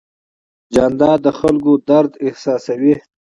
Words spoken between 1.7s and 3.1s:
درد احساسوي.